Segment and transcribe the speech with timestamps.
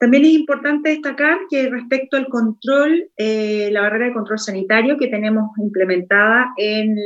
[0.00, 5.08] También es importante destacar que respecto al control, eh, la barrera de control sanitario que
[5.08, 6.96] tenemos implementada en,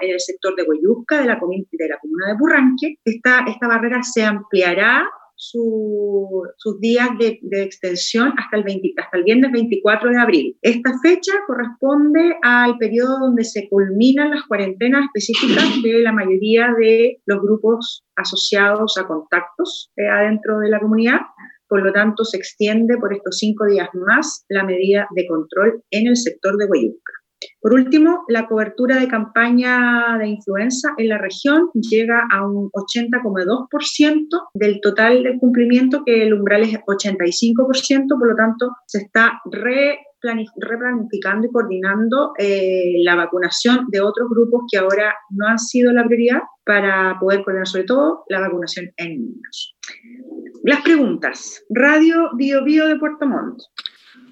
[0.00, 6.80] el sector de Huayusca, de la, de comuna de Burranque, esta, barrera se ampliará sus
[6.80, 10.58] días de, extensión hasta el, 20, hasta el viernes 24 de abril.
[10.60, 17.20] Esta fecha corresponde al periodo donde se culminan las cuarentenas específicas de la mayoría de
[17.26, 21.20] los grupos asociados a contactos eh, adentro de la comunidad.
[21.68, 26.06] Por lo tanto, se extiende por estos cinco días más la medida de control en
[26.08, 27.12] el sector de Huayuca.
[27.60, 34.26] Por último, la cobertura de campaña de influenza en la región llega a un 80,2%
[34.54, 41.46] del total del cumplimiento, que el umbral es 85%, por lo tanto, se está replanificando
[41.46, 46.40] y coordinando eh, la vacunación de otros grupos que ahora no han sido la prioridad
[46.64, 49.76] para poder coordinar sobre todo la vacunación en niños.
[50.64, 51.62] Las preguntas.
[51.68, 53.64] Radio Bio Bio de Puerto Montt.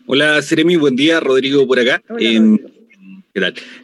[0.07, 1.21] Hola, Seremi, buen día.
[1.21, 2.03] Rodrigo por acá.
[2.19, 2.59] Em,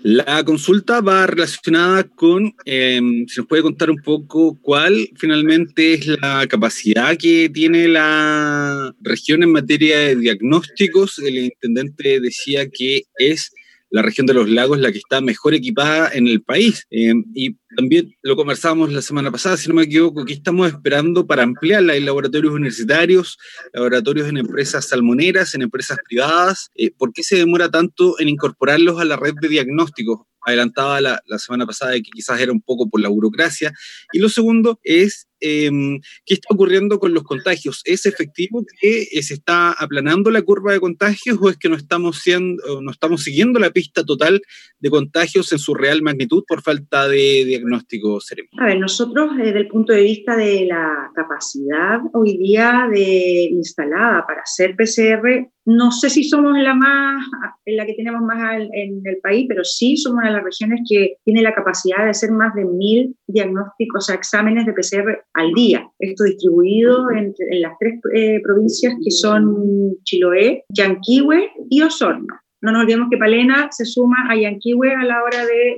[0.03, 6.07] la consulta va relacionada con, em, si nos puede contar un poco cuál finalmente es
[6.07, 11.19] la capacidad que tiene la región en materia de diagnósticos.
[11.19, 13.53] El intendente decía que es
[13.91, 16.87] la región de los lagos la que está mejor equipada en el país.
[16.91, 21.27] Em, y también lo conversábamos la semana pasada, si no me equivoco, que estamos esperando
[21.27, 21.95] para ampliarla.
[21.95, 23.39] Hay laboratorios universitarios,
[23.73, 26.71] laboratorios en empresas salmoneras, en empresas privadas.
[26.75, 30.21] Eh, ¿Por qué se demora tanto en incorporarlos a la red de diagnósticos?
[30.43, 33.73] Adelantaba la, la semana pasada que quizás era un poco por la burocracia.
[34.13, 37.83] Y lo segundo es Em, qué está ocurriendo con los contagios.
[37.85, 41.77] ¿Es efectivo que eh, se está aplanando la curva de contagios o es que no
[41.77, 44.41] estamos, siendo, no estamos siguiendo la pista total
[44.81, 48.65] de contagios en su real magnitud por falta de diagnóstico cerebral?
[48.65, 54.25] A ver, nosotros desde el punto de vista de la capacidad hoy día de instalada
[54.27, 57.23] para hacer PCR, no sé si somos la más,
[57.67, 58.39] en la que tenemos más
[58.73, 62.11] en el país, pero sí somos una de las regiones que tiene la capacidad de
[62.11, 65.89] hacer más de mil diagnósticos, o sea, exámenes de PCR al día.
[65.99, 72.35] Esto distribuido en, las tres eh, provincias que son Chiloé, Yanquihue y Osorno.
[72.61, 75.77] No nos olvidemos que Palena se suma a Yanquihue a la hora de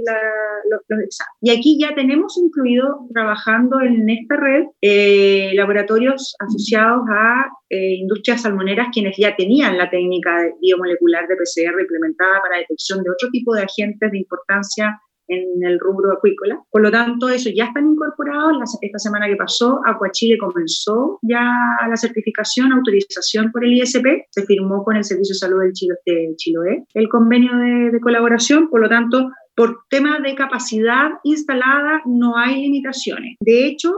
[0.71, 1.39] los, exámenes.
[1.43, 8.43] Y aquí ya tenemos incluido, trabajando en esta red, eh, laboratorios asociados a eh, industrias
[8.43, 10.31] salmoneras, quienes ya tenían la técnica
[10.61, 14.99] biomolecular de PCR implementada para detección de otro tipo de agentes de importancia
[15.31, 16.61] en el rubro acuícola.
[16.71, 18.79] Por lo tanto, eso ya están incorporados.
[18.83, 21.43] esta semana que pasó, Acuachile comenzó ya
[21.89, 24.27] la certificación, autorización por el ISP.
[24.31, 28.69] Se firmó con el Servicio de Salud del Chiloé el convenio de, de colaboración.
[28.69, 29.31] Por lo tanto,
[29.61, 33.37] por tema de capacidad instalada no hay limitaciones.
[33.41, 33.93] De hecho,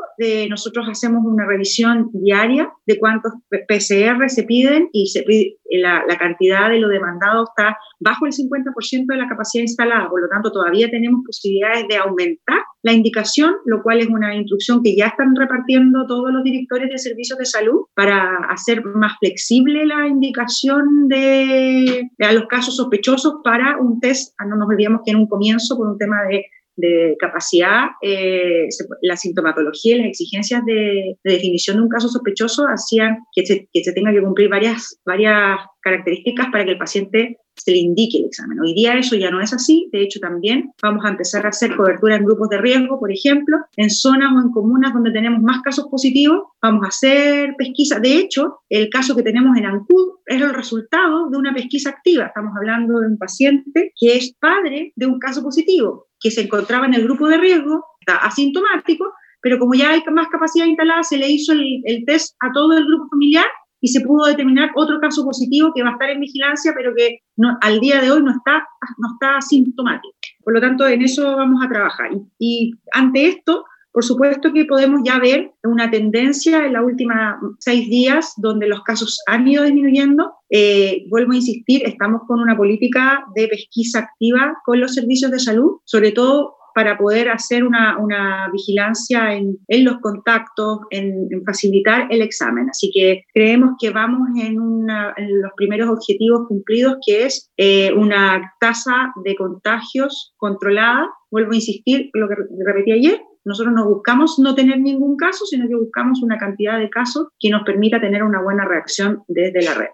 [0.51, 3.35] nosotros hacemos una revisión diaria de cuántos
[3.69, 5.25] PCR se piden y se
[5.71, 10.09] la, la, cantidad de lo demandado está bajo el 50% de la capacidad instalada.
[10.09, 14.83] Por lo tanto, todavía tenemos posibilidades de aumentar la indicación, lo cual es una instrucción
[14.83, 19.87] que ya están repartiendo todos los directores de servicios de salud para hacer más flexible
[19.87, 24.35] la indicación de, a los casos sospechosos para un test.
[24.39, 26.45] Ah, no nos olvidemos que en un comienzo, por un tema de
[26.77, 28.69] de capacidad, eh,
[29.03, 33.85] la sintomatología y las exigencias de, definición de un caso sospechoso hacían que se, que
[33.85, 38.27] se tenga que cumplir varias, varias características para que el paciente se le indique el
[38.27, 38.59] examen.
[38.61, 41.77] Hoy día eso ya no es así, de hecho también vamos a empezar a hacer
[41.77, 45.63] cobertura en grupos de riesgo, por ejemplo, en zonas o en comunas donde tenemos más
[45.63, 48.01] casos positivos, vamos a hacer pesquisa.
[48.01, 52.27] De hecho, el caso que tenemos en Ancud es el resultado de una pesquisa activa.
[52.27, 56.87] Estamos hablando de un paciente que es padre de un caso positivo, que se encontraba
[56.87, 61.19] en el grupo de riesgo, está asintomático, pero como ya hay más capacidad instalada, se
[61.19, 63.47] le hizo el, el test a todo el grupo familiar
[63.83, 67.19] y se pudo determinar otro caso positivo que va a estar en vigilancia, pero que
[67.61, 68.65] al día de hoy no está,
[68.97, 70.15] no está sintomático.
[70.45, 72.11] Por lo tanto, en eso vamos a trabajar.
[72.39, 77.17] Y, ante esto, por supuesto que podemos ya ver una tendencia en los últimos
[77.59, 80.33] seis días donde los casos han ido disminuyendo.
[80.49, 85.41] Eh, vuelvo a insistir, estamos con una política de pesquisa activa con los servicios de
[85.41, 92.07] salud, sobre todo para poder hacer una, una vigilancia en, en, los contactos, en, facilitar
[92.11, 92.69] el examen.
[92.71, 97.93] Así que creemos que vamos en, una, en los primeros objetivos cumplidos, que es eh,
[97.95, 101.09] una tasa de contagios controlada.
[101.31, 102.35] Vuelvo a insistir, lo que
[102.65, 106.89] repetí ayer, nosotros no buscamos no tener ningún caso, sino que buscamos una cantidad de
[106.89, 109.89] casos que nos permita tener una buena reacción desde la red.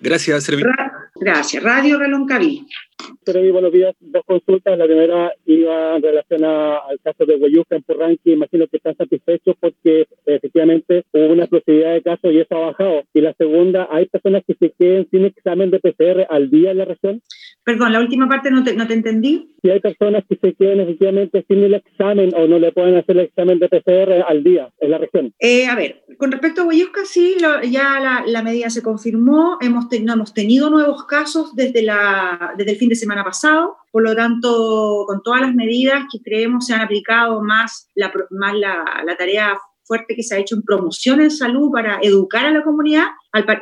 [0.00, 0.50] Gracias,
[1.20, 1.62] Gracias.
[1.62, 2.66] Radio Reloncaví.
[3.24, 3.94] Seremi, buenos días.
[4.00, 4.78] Dos consultas.
[4.78, 8.32] La primera iba en relación al caso de Huayuca en Purranqui.
[8.32, 13.02] Imagino que están satisfechos porque efectivamente hubo una explosividad de casos y eso ha bajado.
[13.12, 16.78] Y la segunda, ¿hay personas que se queden sin examen de PCR al día en
[16.78, 17.20] la región?
[17.64, 19.54] Perdón, la última parte no te, no te entendí.
[19.60, 23.18] Si hay personas que se queden efectivamente sin el examen o no le pueden hacer
[23.18, 25.34] el examen de PCR al día en la región.
[25.38, 27.36] Eh, a ver, con respecto a Huayusca, sí,
[27.70, 29.56] ya la, medida se confirmó.
[29.60, 33.76] Hemos, no hemos tenido nuevos casos desde, el fin de semana pasado.
[33.92, 38.10] Por lo tanto, con todas las medidas que creemos se han aplicado, más la,
[39.16, 43.06] tarea fuerte que se ha hecho en promoción en salud para educar a la comunidad,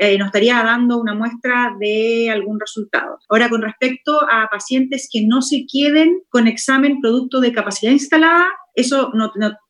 [0.00, 3.18] eh, nos estaría dando una muestra de algún resultado.
[3.28, 8.46] Ahora, con respecto a pacientes que no se queden con examen producto de capacidad instalada,
[8.74, 9.12] eso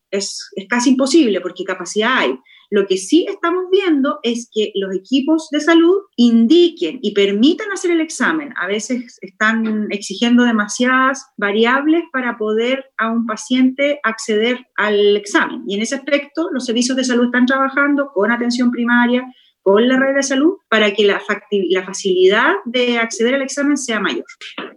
[0.09, 2.39] es, es casi imposible porque capacidad hay.
[2.69, 7.91] Lo que sí estamos viendo es que los equipos de salud indiquen y permitan hacer
[7.91, 8.53] el examen.
[8.57, 15.63] A veces están exigiendo demasiadas variables para poder a un paciente acceder al examen.
[15.67, 19.23] Y en ese aspecto, los servicios de salud están trabajando con atención primaria,
[19.61, 21.21] con la red de salud para que la,
[21.69, 24.25] la facilidad de acceder al examen sea mayor.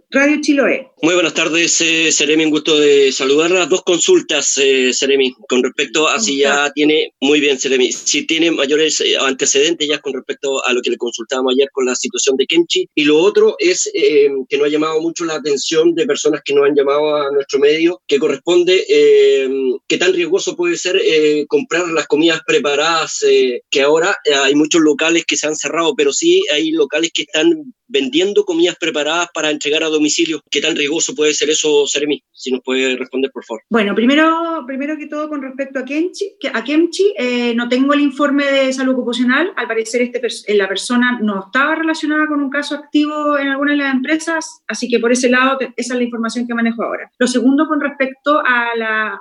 [0.09, 0.90] Radio Chiloé.
[1.03, 3.65] Muy buenas tardes, eh, Seremi, un gusto de saludarla.
[3.65, 8.51] Dos consultas, eh, Seremi, con respecto a si ya tiene, muy bien, Seremi, si tiene
[8.51, 12.37] mayores eh, antecedentes ya con respecto a lo que le consultábamos ayer con la situación
[12.37, 12.87] de Kenchi.
[12.93, 16.53] Y lo otro es eh, que nos ha llamado mucho la atención de personas que
[16.53, 18.85] nos han llamado a nuestro medio, que corresponde
[19.87, 21.01] qué tan riesgoso puede ser
[21.47, 23.25] comprar las comidas preparadas,
[23.71, 27.73] que ahora hay muchos locales que se han cerrado, pero sí hay locales que están
[27.87, 30.41] vendiendo comidas preparadas para entregar a domicilio.
[30.49, 32.23] ¿Qué tan riesgoso puede ser eso, Seremi?
[32.31, 33.61] Si nos puede responder, por favor.
[33.69, 38.01] Bueno, primero, primero que todo, con respecto a Kenchi, a Kemchi, eh, no tengo el
[38.01, 39.51] informe de salud ocupacional.
[39.55, 43.71] Al parecer, este, eh, la persona no estaba relacionada con un caso activo en alguna
[43.71, 47.11] de las empresas, así que por ese lado, esa es la información que manejo ahora.
[47.17, 49.19] Lo segundo, con respecto a la,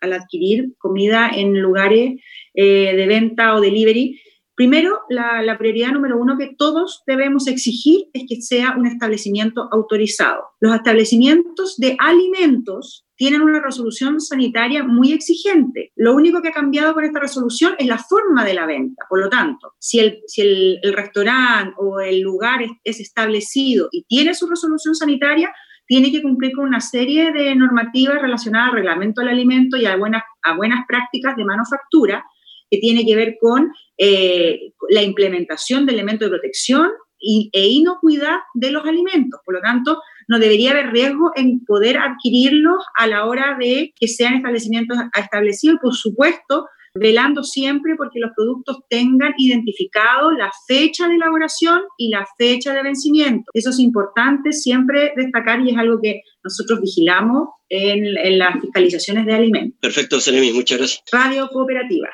[0.00, 2.20] al, adquirir comida en lugares
[2.54, 4.20] eh, de venta o delivery,
[4.60, 10.42] Primero, la, prioridad número uno que todos debemos exigir es que sea un establecimiento autorizado.
[10.60, 15.92] Los establecimientos de alimentos tienen una resolución sanitaria muy exigente.
[15.96, 19.06] Lo único que ha cambiado con esta resolución es la forma de la venta.
[19.08, 24.34] Por lo tanto, si el, si el, restaurante o el lugar es, establecido y tiene
[24.34, 25.50] su resolución sanitaria,
[25.86, 29.96] tiene que cumplir con una serie de normativas relacionadas al reglamento del alimento y a
[29.96, 32.22] buenas, a buenas prácticas de manufactura
[32.70, 36.88] que tiene que ver con eh, la implementación de elementos de protección
[37.18, 39.40] y, e inocuidad de los alimentos.
[39.44, 44.08] Por lo tanto, no debería haber riesgo en poder adquirirlos a la hora de que
[44.08, 51.14] sean establecimientos establecidos, por supuesto, velando siempre porque los productos tengan identificado la fecha de
[51.14, 53.50] elaboración y la fecha de vencimiento.
[53.54, 59.26] Eso es importante siempre destacar y es algo que nosotros vigilamos en, en las fiscalizaciones
[59.26, 59.78] de alimentos.
[59.80, 61.02] Perfecto, Selemi, muchas gracias.
[61.12, 62.08] Radio Cooperativa.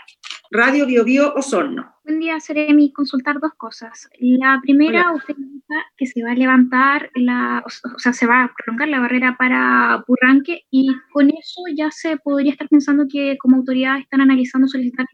[0.50, 1.92] Radio Bio Bio Osorno.
[2.04, 2.92] Buen día, Seremi.
[2.92, 4.08] Consultar dos cosas.
[4.20, 8.54] La primera, usted dice que se va a levantar, la, o sea, se va a
[8.56, 13.56] prolongar la barrera para Purranque y con eso ya se podría estar pensando que como
[13.56, 15.06] autoridad están analizando solicitar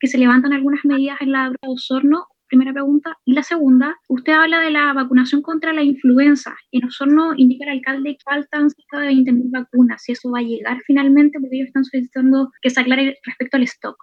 [0.00, 3.16] que se levantan algunas medidas en la de Osorno primera pregunta.
[3.24, 6.54] Y la segunda, usted habla de la vacunación contra la influenza.
[6.72, 10.02] En Osorno indica el alcalde que faltan cerca de 20.000 vacunas.
[10.02, 13.62] Si eso va a llegar finalmente, porque ellos están solicitando que se aclare respecto al
[13.62, 13.96] stock.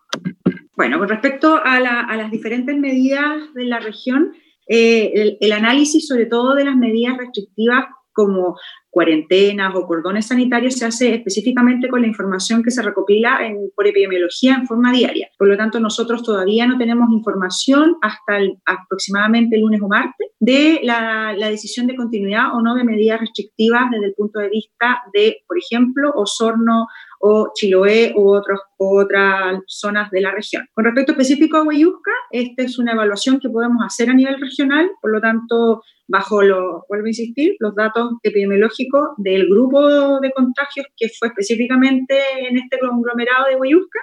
[0.78, 4.34] Bueno, con respecto a, las diferentes medidas de la región,
[4.68, 8.56] eh, el, análisis sobre todo de las medidas restrictivas como
[8.90, 13.88] cuarentenas o cordones sanitarios se hace específicamente con la información que se recopila en, por
[13.88, 15.30] epidemiología en forma diaria.
[15.38, 20.80] Por lo tanto, nosotros todavía no tenemos información hasta aproximadamente el lunes o martes de
[20.84, 25.02] la, la, decisión de continuidad o no de medidas restrictivas desde el punto de vista
[25.14, 26.88] de, por ejemplo, Osorno
[27.20, 30.66] o Chiloé u otros, otras zonas de la región.
[30.74, 34.90] Con respecto específico a Huayusca, esta es una evaluación que podemos hacer a nivel regional,
[35.02, 38.78] por lo tanto, bajo, lo, vuelvo a insistir, los datos epidemiológicos
[39.18, 42.18] del grupo de contagios que fue específicamente
[42.48, 44.00] en este conglomerado de Huayusca,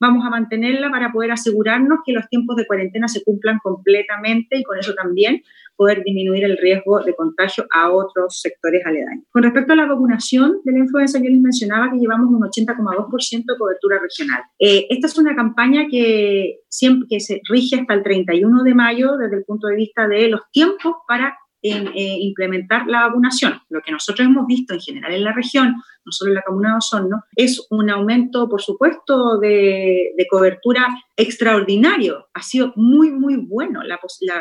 [0.00, 4.64] vamos a mantenerla para poder asegurarnos que los tiempos de cuarentena se cumplan completamente y
[4.64, 5.42] con eso también
[5.76, 9.24] poder disminuir el riesgo de contagio a otros sectores aledaños.
[9.30, 13.44] Con respecto a la vacunación de la influenza, yo les mencionaba que llevamos un 80,2%
[13.44, 14.42] de cobertura regional.
[14.58, 19.16] Eh, esta es una campaña que, siempre, que se rige hasta el 31 de mayo
[19.16, 23.58] desde el punto de vista de los tiempos para eh, implementar la vacunación.
[23.70, 25.68] Lo que nosotros hemos visto en general en la región,
[26.04, 32.28] no solo en la comuna de Osorno, es un aumento, por supuesto, de, cobertura extraordinario.
[32.34, 33.98] Ha sido muy, muy bueno la,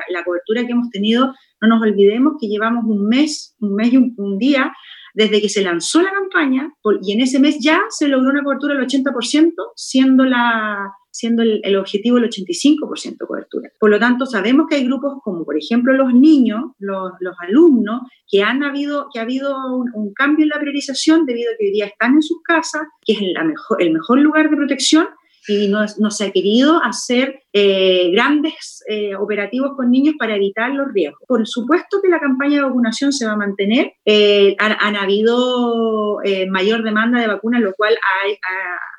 [0.09, 1.33] la, cobertura que hemos tenido.
[1.61, 4.73] No nos olvidemos que llevamos un mes, un mes y un día
[5.13, 8.75] desde que se lanzó la campaña, y en ese mes ya se logró una cobertura
[8.75, 13.69] del 80%, siendo, la, siendo el, objetivo el 85% de cobertura.
[13.79, 18.01] Por lo tanto, sabemos que hay grupos como, por ejemplo, los niños, los, los alumnos,
[18.27, 19.55] que, han habido, que ha habido
[19.93, 23.13] un, cambio en la priorización debido a que hoy día están en sus casas, que
[23.13, 25.07] es la mejor, el mejor lugar de protección,
[25.47, 30.71] y no, no se ha querido hacer eh, grandes eh, operativos con niños para evitar
[30.71, 31.21] los riesgos.
[31.27, 33.93] Por supuesto que la campaña de vacunación se va a mantener.
[34.05, 38.92] Eh, han, habido mayor demanda de vacunas, lo cual ha, ha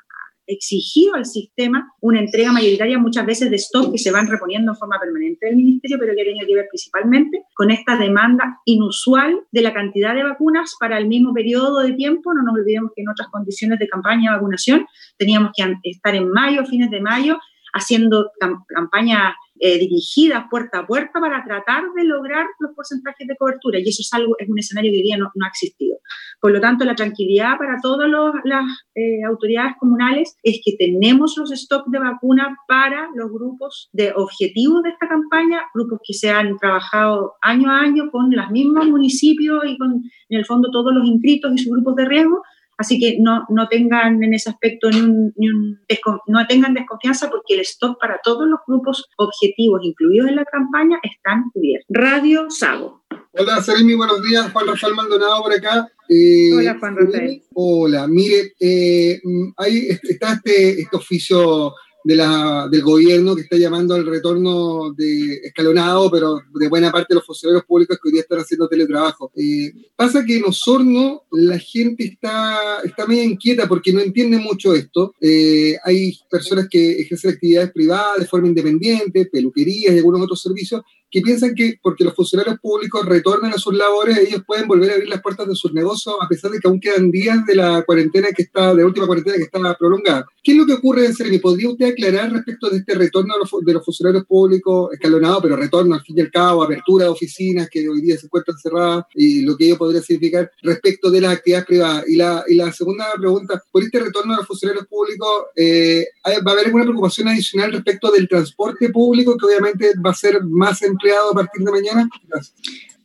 [0.47, 4.77] exigido al sistema una entrega mayoritaria muchas veces de stock que se van reponiendo en
[4.77, 9.41] forma permanente del ministerio, pero que ha tenido que ver principalmente con esta demanda inusual
[9.51, 12.33] de la cantidad de vacunas para el mismo periodo de tiempo.
[12.33, 14.85] No nos olvidemos que en otras condiciones de campaña de vacunación
[15.17, 17.39] teníamos que estar en mayo, fines de mayo,
[17.73, 18.31] haciendo
[18.67, 23.79] campañas eh, dirigidas puerta a puerta para tratar de lograr los porcentajes de cobertura.
[23.79, 25.97] Y eso es algo, es un escenario que hoy día no, ha existido.
[26.41, 28.09] Por lo tanto, la tranquilidad para todas
[28.43, 34.11] las eh, autoridades comunales es que tenemos los stocks de vacunas para los grupos de
[34.15, 38.87] objetivos de esta campaña, grupos que se han trabajado año a año con los mismos
[38.87, 42.41] municipios y con, en el fondo, todos los inscritos y sus grupos de riesgo
[42.77, 45.79] Así que no, no tengan en ese aspecto ni un, ni un
[46.27, 50.99] no tengan desconfianza porque el stock para todos los grupos objetivos incluidos en la campaña
[51.03, 51.85] están cubiertos.
[51.89, 53.03] Radio Sago.
[53.31, 54.51] Hola, Seremi, buenos días.
[54.51, 55.89] Juan Rafael Maldonado por acá.
[56.09, 57.43] Eh, hola, Juan Rafael.
[57.53, 61.73] Hola, mire, eh, mm, ahí está este, este oficio
[62.05, 67.07] de la, del gobierno que está llamando al retorno de escalonado, pero de buena parte
[67.09, 69.31] de los funcionarios públicos que hoy día están haciendo teletrabajo.
[69.35, 74.75] Eh, pasa que en Osorno la gente está, está medio inquieta porque no entiende mucho
[74.75, 75.15] esto.
[75.19, 80.83] Eh, hay personas que ejercen actividades privadas de forma independiente, peluquerías y algunos otros servicios,
[81.15, 84.93] que piensan que porque los funcionarios públicos retornan a sus labores, ellos pueden volver a
[84.95, 87.83] abrir las puertas de sus negocios a pesar de que aún quedan días de la
[87.83, 90.25] cuarentena que está, de última cuarentena que está prolongada.
[90.43, 91.39] ¿Qué es lo que ocurre en Seremi?
[91.39, 96.01] ¿Podría usted aclarar respecto de este retorno de los, funcionarios públicos escalonado, pero retorno al
[96.01, 99.55] fin y al cabo, apertura de oficinas que hoy día se encuentran cerradas y lo
[99.55, 102.03] que ello podría significar respecto de las actividades privadas?
[102.09, 106.51] Y la, y la segunda pregunta, por este retorno de los funcionarios públicos, eh, ¿va
[106.51, 110.81] a haber alguna preocupación adicional respecto del transporte público que obviamente va a ser más
[111.05, 112.09] empleado a partir de mañana?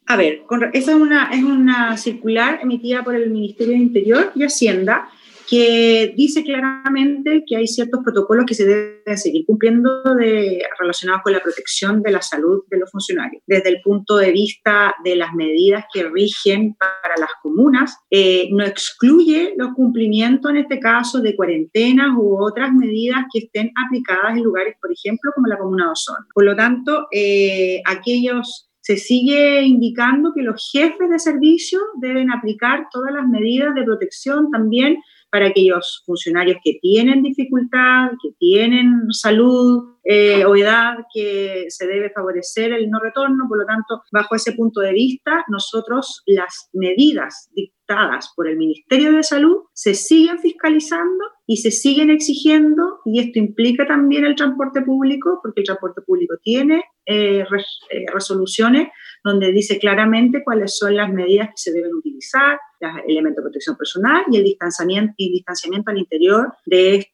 [0.07, 0.43] A ver,
[0.73, 5.09] esa es una, es una circular emitida por el Ministerio de Interior y Hacienda
[5.51, 11.33] que dice claramente que hay ciertos protocolos que se deben seguir cumpliendo de, relacionados con
[11.33, 13.43] la protección de la salud de los funcionarios.
[13.49, 18.65] Desde el punto de vista de las medidas que rigen para las comunas, eh, no
[18.65, 24.45] excluye los cumplimientos, en este caso, de cuarentenas u otras medidas que estén aplicadas en
[24.45, 26.27] lugares, por ejemplo, como la comuna de Osorno.
[26.33, 32.87] Por lo tanto, eh, aquellos se sigue indicando que los jefes de servicio deben aplicar
[32.91, 34.97] todas las medidas de protección también
[35.31, 42.11] para aquellos funcionarios que tienen dificultad, que tienen salud eh, o edad, que se debe
[42.11, 43.45] favorecer el no retorno.
[43.49, 49.13] Por lo tanto, bajo ese punto de vista, nosotros las medidas dictadas por el Ministerio
[49.13, 54.83] de Salud se siguen fiscalizando y se siguen exigiendo, y esto implica también el transporte
[54.83, 58.87] público, porque el transporte público tiene eh, eh, resoluciones
[59.25, 63.77] donde dice claramente cuáles son las medidas que se deben utilizar, los elementos de protección
[63.77, 67.05] personal y el distanciamiento, y distanciamiento al interior de,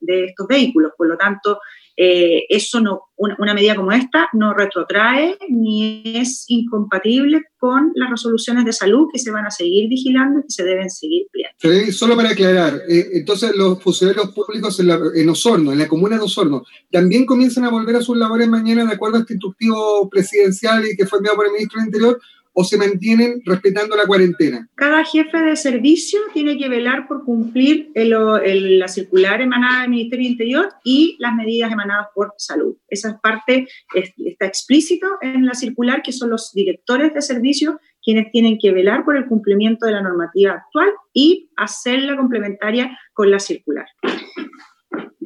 [0.00, 0.92] de, estos vehículos.
[0.98, 1.60] Por lo tanto,
[1.96, 8.66] eh, eso no, una, medida como esta no retrotrae ni es incompatible con las resoluciones
[8.66, 11.92] de salud que se van a seguir vigilando y que se deben seguir pliando.
[11.92, 16.24] Solo para aclarar, eh, entonces los funcionarios públicos en, en, Osorno, en la comuna de
[16.24, 20.84] Osorno, también comienzan a volver a sus labores mañana de acuerdo a este instructivo presidencial
[20.86, 22.20] y que fue enviado por el ministro del Interior
[22.58, 24.66] o se mantienen respetando la cuarentena?
[24.76, 30.68] Cada jefe de servicio tiene que velar por cumplir la circular emanada del Ministerio Interior
[30.82, 32.76] y las medidas emanadas por salud.
[32.88, 38.56] Esa parte está explícito en la circular, que son los directores de servicio quienes tienen
[38.58, 43.86] que velar por el cumplimiento de la normativa actual y hacerla complementaria con la circular.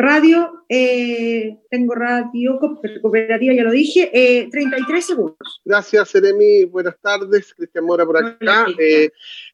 [0.01, 2.59] Radio, eh, tengo radio
[3.03, 5.61] cooperativa, ya lo dije, 33 eh, segundos.
[5.65, 6.65] Gracias, Seremi.
[6.65, 7.53] Buenas tardes.
[7.55, 8.67] Cristian Mora por acá.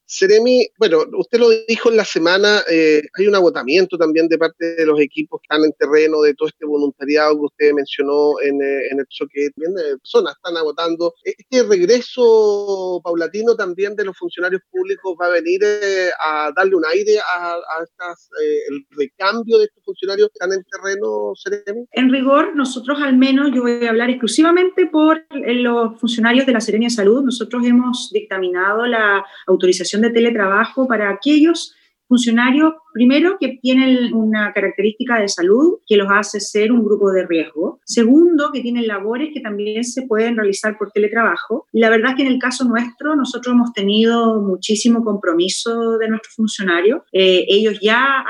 [0.07, 4.77] Seremi, bueno, usted lo dijo en la semana, eh, hay un agotamiento también de parte
[4.77, 8.63] de los equipos que están en terreno, de todo este voluntariado que usted mencionó en,
[8.63, 11.13] eh, el choque, también de personas están agotando.
[11.25, 16.85] Este regreso paulatino también de los funcionarios públicos va a venir eh, a darle un
[16.87, 18.29] aire a, estas,
[18.69, 21.85] el recambio de estos funcionarios que están en terreno, Seremi.
[21.91, 26.61] En rigor, nosotros al menos, yo voy a hablar exclusivamente por los funcionarios de la
[26.61, 31.75] Serenia de Salud, nosotros hemos dictaminado la autorización de teletrabajo para aquellos
[32.09, 37.27] funcionarios, primero, que tienen una característica de salud que los hace ser un grupo de
[37.27, 37.81] riesgo.
[37.85, 41.67] Segundo, que tienen labores que también se pueden realizar por teletrabajo.
[41.73, 46.35] Y la verdad que en el caso nuestro, nosotros hemos tenido muchísimo compromiso de nuestros
[46.35, 47.03] funcionarios.
[47.13, 48.25] Eh, ellos ya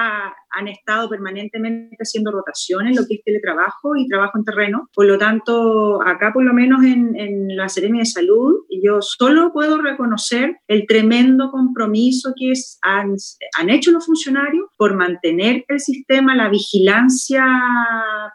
[0.56, 4.88] han estado permanentemente haciendo rotaciones, lo que es teletrabajo y trabajo en terreno.
[4.94, 9.52] Por lo tanto, acá por lo menos en, en la Serenia de Salud, yo solo
[9.52, 13.14] puedo reconocer el tremendo compromiso que es, han,
[13.58, 17.46] han hecho los funcionarios por mantener el sistema, la vigilancia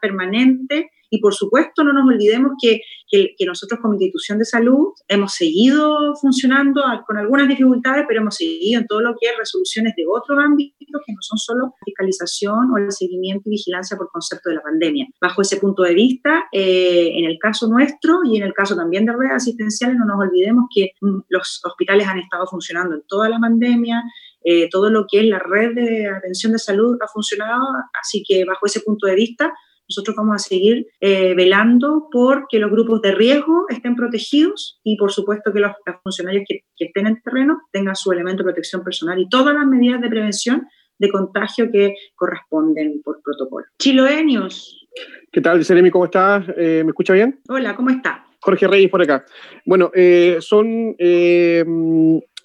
[0.02, 2.80] permanente y por supuesto, no nos olvidemos que,
[3.12, 8.80] que, nosotros como institución de salud hemos seguido funcionando con algunas dificultades, pero hemos seguido
[8.80, 12.78] en todo lo que es resoluciones de otros ámbitos que no son solo fiscalización o
[12.78, 15.08] el seguimiento y vigilancia por concepto de la pandemia.
[15.20, 19.06] Bajo ese punto de vista, eh, en el caso nuestro y en el caso también
[19.06, 23.28] de redes asistenciales, no nos olvidemos que mm, los hospitales han estado funcionando en toda
[23.28, 24.02] la pandemia,
[24.46, 27.66] eh, todo lo que es la red de atención de salud ha funcionado,
[28.00, 29.54] así que bajo ese punto de vista
[29.92, 34.96] nosotros vamos a seguir eh, velando por que los grupos de riesgo estén protegidos y,
[34.96, 39.20] por supuesto, que los, funcionarios que, estén en terreno tengan su elemento de protección personal
[39.20, 40.68] y todas las medidas de prevención
[40.98, 43.66] de contagio que corresponden por protocolo.
[43.78, 44.88] Chiloenios.
[45.32, 45.92] ¿Qué tal, Seremi?
[45.92, 46.46] ¿Cómo estás?
[46.58, 47.40] Eh, ¿Me escucha bien?
[47.50, 48.26] Hola, ¿cómo está?
[48.40, 49.26] Jorge Reyes por acá.
[49.66, 50.96] Bueno, eh, son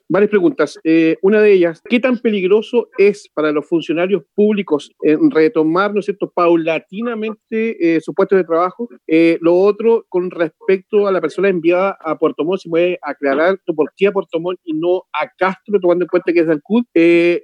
[0.09, 0.79] varias preguntas.
[0.85, 4.91] Eh, una de ellas, ¿qué tan peligroso es para los funcionarios públicos
[5.31, 8.89] retomar, ¿no es cierto?, paulatinamente eh, su puesto de trabajo.
[9.07, 13.59] Eh, lo otro, con respecto a la persona enviada a Puerto Montt, si puede aclarar
[13.75, 16.63] por qué a Puerto Montt y no a Castro, tomando en cuenta que es del
[16.63, 16.85] CUD.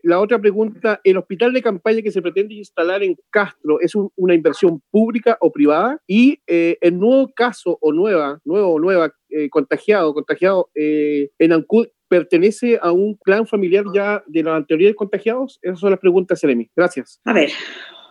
[0.02, 4.34] la otra pregunta, ¿el hospital de campaña que se pretende instalar en Castro es una
[4.34, 5.98] inversión pública o privada?
[6.06, 9.10] Y el nuevo caso o nueva, nuevo o nueva
[9.50, 15.58] contagiado, contagiado en Ancud, pertenece a un clan familiar ya de los anteriores contagiados?
[15.62, 16.70] Esas son las preguntas, Selemi.
[16.76, 17.20] Gracias.
[17.24, 17.50] A ver,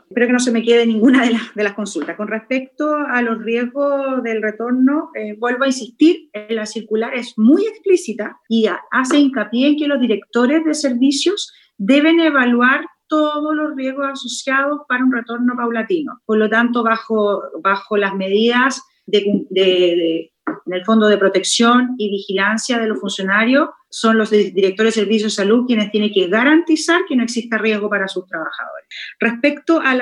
[0.10, 2.18] espero que no se me quede ninguna de, de las consultas.
[2.18, 7.64] Con respecto a los riesgos del retorno, eh, vuelvo a insistir, la circular es muy
[7.66, 14.08] explícita y hace hincapié en que los directores de servicios deben evaluar todos los riesgos
[14.14, 16.22] asociados para un retorno paulatino.
[16.26, 20.32] Por lo tanto, bajo, bajo las medidas de, de,
[20.66, 25.36] en el fondo de protección y vigilancia de los funcionarios, son los directores de servicios
[25.36, 28.88] de salud quienes tienen que garantizar que no exista riesgo para sus trabajadores.
[29.20, 30.02] Respecto al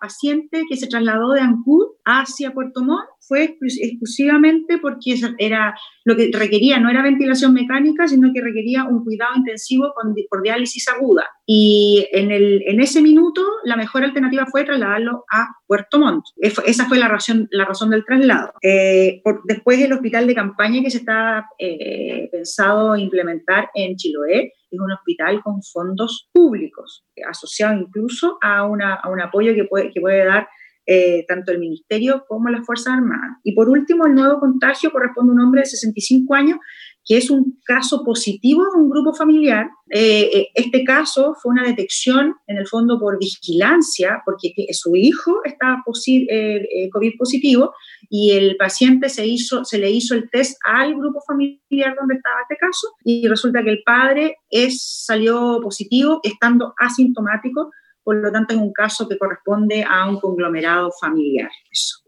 [0.00, 5.72] paciente que se trasladó de Ancud hacia Puerto Montt, fue exclusivamente porque era
[6.04, 10.42] lo que requería, no era ventilación mecánica, sino que requería un cuidado intensivo con, por
[10.42, 11.28] diálisis aguda.
[11.46, 16.24] Y en, el, en ese minuto, la mejor alternativa fue trasladarlo a Puerto Montt.
[16.38, 18.52] Esa fue la razón, la razón del traslado.
[18.62, 24.80] Eh, después, el hospital de campaña que se está eh, pensado implementar en Chiloé es
[24.80, 30.00] un hospital con fondos públicos, asociado incluso a, una, a un apoyo que puede, que
[30.00, 30.48] puede dar
[30.92, 33.38] eh, tanto el Ministerio como las Fuerzas Armadas.
[33.44, 36.58] Y por último, el nuevo contagio corresponde a un hombre de 65 años
[37.04, 39.68] que es un caso positivo de un grupo familiar.
[39.88, 45.40] Eh, eh, este caso fue una detección, en el fondo, por vigilancia, porque su hijo
[45.44, 47.72] estaba COVID positivo
[48.08, 52.42] y el paciente se, hizo, se le hizo el test al grupo familiar donde estaba
[52.42, 57.70] este caso y resulta que el padre es, salió positivo estando asintomático
[58.10, 61.48] por lo tanto es un caso que corresponde a un conglomerado familiar.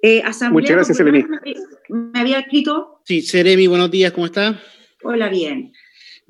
[0.02, 1.24] Eh, Muchas gracias, Seremi.
[1.90, 2.98] Me había escrito.
[3.04, 4.60] Sí, Seremi, buenos días, ¿cómo está?
[5.04, 5.72] Hola, bien.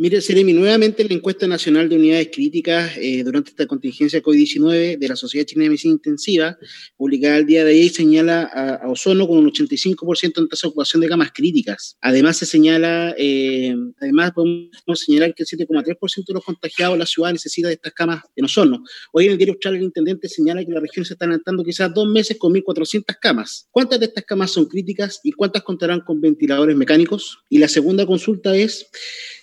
[0.02, 5.08] Mire, Seremi, nuevamente la encuesta nacional de unidades críticas eh, durante esta contingencia COVID-19 de
[5.08, 6.58] la Sociedad Chilena de Medicina Intensiva,
[6.96, 11.02] publicada el día de ayer, señala a, Ozono con un 85% en tasa de ocupación
[11.02, 11.98] de camas críticas.
[12.00, 17.06] Además, se señala, eh, además podemos señalar que el 7,3% de los contagiados en la
[17.06, 18.82] ciudad necesita de estas camas en Ozono.
[19.12, 21.94] Hoy en el diario Austral el intendente señala que la región se está adelantando quizás
[21.94, 23.68] dos meses con 1.400 camas.
[23.70, 27.38] ¿Cuántas de estas camas son críticas y cuántas contarán con ventiladores mecánicos?
[27.48, 28.90] Y la segunda consulta es...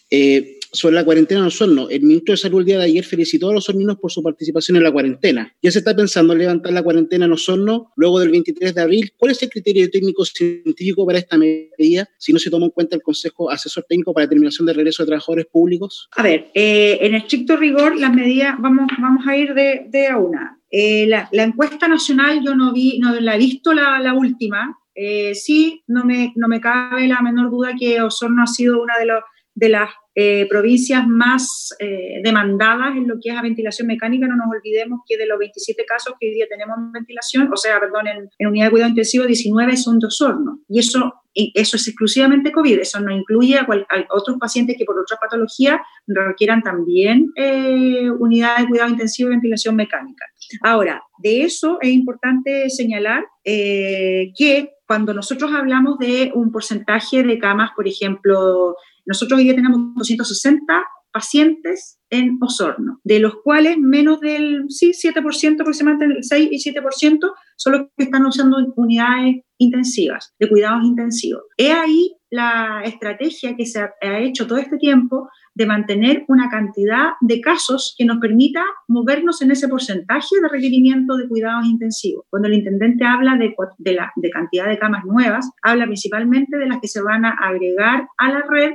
[0.10, 1.90] Eh, sobre la cuarentena en Osorno.
[1.90, 4.78] El ministro de Salud el día de ayer felicitó a los osorninos por su participación
[4.78, 5.54] en la cuarentena.
[5.62, 9.12] Ya se está pensando en levantar la cuarentena en Osorno luego del 23 de abril.
[9.18, 12.96] ¿Cuál es el criterio técnico científico para esta medida si no se toma en cuenta
[12.96, 16.10] el Consejo Asesor Técnico para Determinación de Regreso de Trabajadores Públicos?
[16.16, 20.18] A ver, eh, en estricto rigor, las medidas, vamos, vamos a ir de, de a
[20.18, 20.60] una.
[20.72, 24.78] Eh, la, la, encuesta nacional yo no vi, no la he visto la, la última.
[24.94, 28.98] Eh, sí, no me, no me cabe la menor duda que Osorno ha sido una
[29.00, 29.24] de, los,
[29.60, 34.28] de las eh, provincias más eh, demandadas en lo que es a ventilación mecánica.
[34.28, 37.58] No nos olvidemos que de los 27 casos que hoy día tenemos en ventilación, o
[37.58, 40.60] sea, perdón, en, unidad de cuidado intensivo, 19 son de Osorno.
[40.68, 42.80] Y eso, eso es exclusivamente COVID.
[42.80, 43.68] Eso no incluye a,
[44.10, 49.76] otros pacientes que por otra patología requieran también eh, unidad de cuidado intensivo y ventilación
[49.76, 50.26] mecánica.
[50.62, 57.38] Ahora, de eso es importante señalar eh, que cuando nosotros hablamos de un porcentaje de
[57.38, 58.76] camas, por ejemplo,
[59.10, 65.62] nosotros hoy día tenemos 260 pacientes en Osorno, de los cuales menos del sí, 7%,
[65.62, 67.18] aproximadamente el 6 y 7%,
[67.58, 71.42] son los que están usando unidades intensivas, de cuidados intensivos.
[71.58, 77.12] He ahí la estrategia que se ha hecho todo este tiempo de mantener una cantidad
[77.22, 82.26] de casos que nos permita movernos en ese porcentaje de requerimiento de cuidados intensivos.
[82.30, 86.80] Cuando el intendente habla de, de, la cantidad de camas nuevas, habla principalmente de las
[86.80, 88.74] que se van a agregar a la red.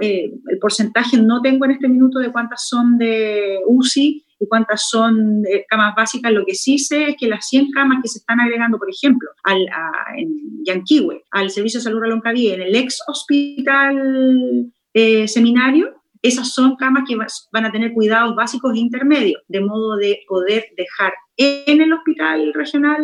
[0.00, 4.88] Eh, el porcentaje no tengo en este minuto de cuántas son de UCI y cuántas
[4.88, 6.32] son de camas básicas.
[6.32, 9.28] Lo que sí sé es que las 100 camas que se están agregando, por ejemplo,
[9.42, 16.03] al, a, en Yanquihue, al Servicio de Salud Roncaví, en el ex hospital eh, seminario,
[16.24, 17.16] esas son camas que
[17.52, 22.50] van a tener cuidados básicos e intermedios, de modo de poder dejar en el hospital
[22.54, 23.02] regional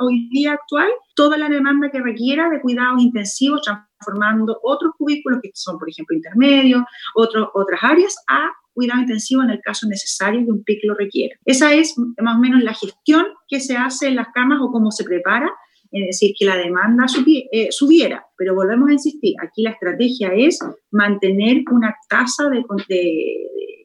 [0.00, 5.50] hoy día actual toda la demanda que requiera de cuidados intensivos, transformando otros cubículos que
[5.52, 6.82] son, por ejemplo, intermedios,
[7.14, 11.36] otras áreas, a cuidado intensivo en el caso necesario que un PIC lo requiera.
[11.44, 14.90] Esa es más o menos la gestión que se hace en las camas o cómo
[14.90, 15.52] se prepara
[15.94, 17.06] es decir, que la demanda
[17.52, 18.26] eh, subiera.
[18.36, 20.58] Pero volvemos a insistir, aquí la estrategia es
[20.90, 22.64] mantener una tasa de,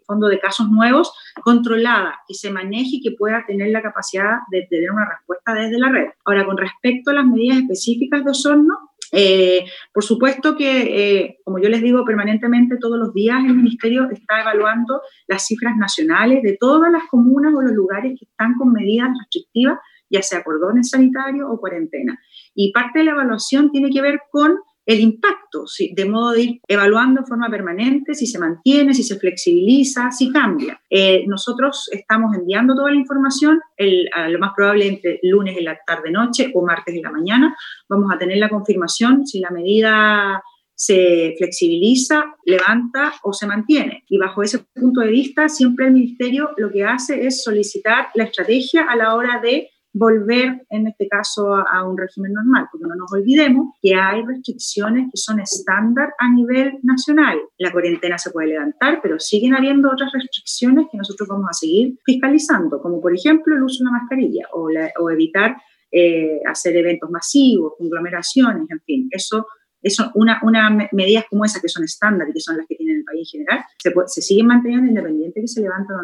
[0.05, 4.65] fondo de casos nuevos controlada, que se maneje y que pueda tener la capacidad de
[4.69, 6.07] tener una respuesta desde la red.
[6.25, 11.59] Ahora, con respecto a las medidas específicas de Osorno, eh, por supuesto que, eh, como
[11.59, 16.57] yo les digo permanentemente, todos los días el Ministerio está evaluando las cifras nacionales de
[16.59, 21.47] todas las comunas o los lugares que están con medidas restrictivas ya sea cordones sanitarios
[21.49, 22.19] o cuarentena.
[22.53, 24.57] Y parte de la evaluación tiene que ver con
[24.89, 29.19] el impacto, de modo de ir evaluando en forma permanente si se mantiene, si se
[29.19, 30.81] flexibiliza, si cambia.
[30.89, 35.65] Eh, nosotros estamos enviando toda la información, el, a lo más probable entre lunes en
[35.65, 37.55] la tarde-noche o martes en la mañana,
[37.87, 40.41] vamos a tener la confirmación si la medida
[40.73, 44.05] se flexibiliza, levanta o se mantiene.
[44.07, 48.23] Y bajo ese punto de vista, siempre el Ministerio lo que hace es solicitar la
[48.23, 52.95] estrategia a la hora de volver, en este caso, a, un régimen normal, porque no
[52.95, 57.39] nos olvidemos que hay restricciones que son estándar a nivel nacional.
[57.57, 61.97] La cuarentena se puede levantar, pero siguen habiendo otras restricciones que nosotros vamos a seguir
[62.05, 65.57] fiscalizando, como por ejemplo el uso de una mascarilla o, la, evitar
[65.91, 69.47] eh, hacer eventos masivos, conglomeraciones, en fin, eso
[69.81, 72.93] eso, una, una medidas como esas que son estándar y que son las que tiene
[72.93, 75.95] el país en general, se, se siguen manteniendo independiente que se levanten